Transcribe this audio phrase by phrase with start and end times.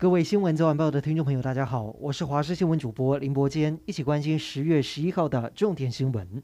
[0.00, 6.40] 各位新闻早晚报的听众朋友，大家好，我是华视新闻主播林伯坚，一起关心十月十一号的重点新闻。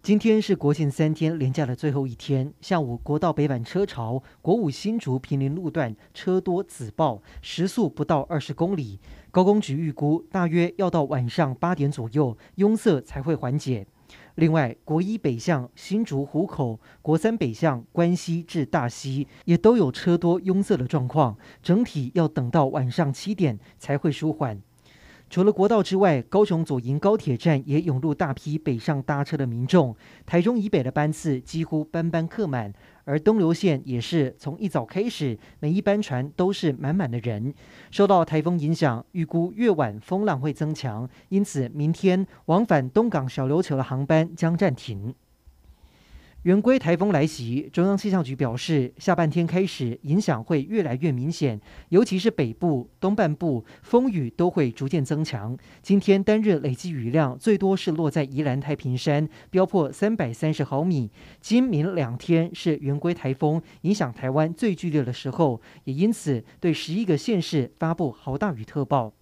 [0.00, 9.00] 今天是国庆三天连假的最后一天，下午国道北返车潮，国五新竹坪林路段车多紫爆，时速不到二十公里。
[9.32, 13.84] 高工局预估，大约要到晚上八点左右，拥塞才会缓解。
[14.36, 24.60] 另外，国一北向新竹湖口、国三北向关西至大溪，也都有车多拥塞的状况，整体要等到晚上七点才会舒缓。
[25.34, 29.96] 除了国道之外，高雄左营高铁站也涌入大批北上搭车的民众。
[30.24, 37.52] 台中以北的班次几乎班班客满，而东流线也是从一早开始，每一班船都是满满的人。
[37.90, 45.12] 受到台风影响，预估越晚风浪会增强，因此明天往返东港小琉球的航班将暂停。
[46.44, 55.56] 圆规台风来袭，中央气象局表示，下半天开始影响会越来越明显，尤其是北部、东半部，风雨都会逐渐增强。
[55.80, 61.10] 今天单日累积雨量最多是落在宜兰太平山，飙破三百三十毫米。
[61.40, 69.14] 今明两天是圆规台风影响台湾最剧烈的时候，也因此对十一个县市发布豪大雨特报。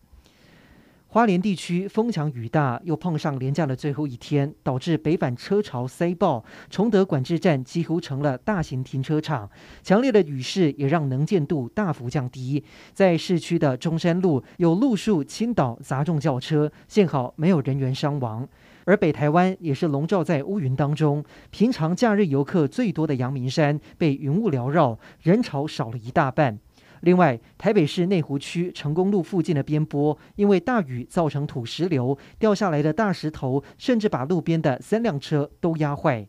[1.13, 9.51] 花莲地区风强雨大，又碰上连假的最后一天，导致北返车潮塞爆，崇德管制站几乎成了大型停车场。
[9.83, 18.49] 强烈的雨势也让能见度大幅降低，在市区的中山路有路树倾倒砸中轿车，幸好没有人员伤亡。
[18.87, 26.59] 而北台湾也是笼罩在乌云当中，平常假日游客最多的阳明山被云雾缭绕，人潮少了一大半。
[27.03, 36.27] 另外，台北市内湖区成功路附近的边坡，因为大雨造成土石流，掉下来的大石头甚至把路边的三辆车都压坏。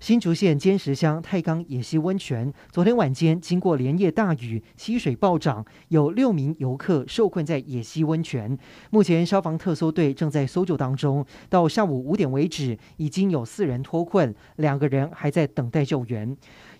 [0.00, 8.56] 新竹县尖石乡太钢野溪温泉，昨天晚间经过连夜大雨，溪水暴涨，有六名游客受困在野溪温泉。
[8.88, 16.34] 目前消防特搜队正在搜救当中，到下午五点为止，已经有四人脱困，两个人还在等待救援。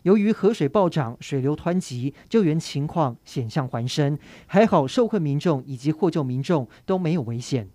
[0.05, 4.19] 由于河水暴涨，水流湍急，救援情况险象环生。
[4.47, 7.69] 还好，受困民众以及获救民众都没有危险。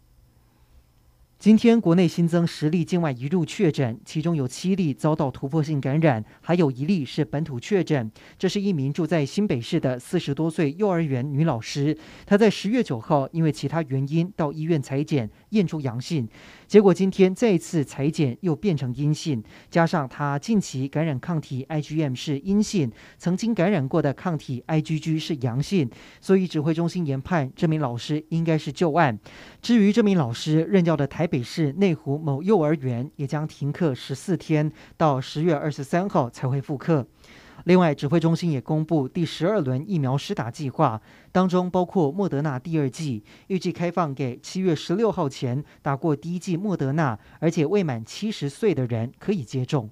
[1.38, 8.10] 今天国内新增十例境外移入确诊，其中有七例遭到突破性感染，还有一例是本土确诊。
[8.40, 11.96] 这是一名住在新北市的四十多岁幼儿园女老师，
[12.26, 16.28] 她在十月九号因为其他原因到医院裁检，验出阳性。
[16.68, 25.90] 结果今天再一次采检又变成阴性，加上他近期感染抗体 IgM 是阴性，曾经感染过的抗体 IgG 是阳性，
[26.20, 29.18] 所以指挥中心研判这名老师应该是旧案。
[29.62, 37.08] 至于这名老师任教的台北市内湖某幼儿园也将停课十四天，到十月二十三号才会复课。
[37.66, 49.90] 另外，指挥中心也公布第十二轮疫苗施打计划，当中包括莫德纳第二剂，预计开放给七月十六号前打过第一剂莫德纳，而且未满七十岁的人可以接种。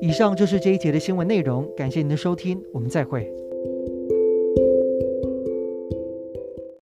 [0.00, 3.30] 以上就是这一节的新闻内容，感谢您的收听，我们再会。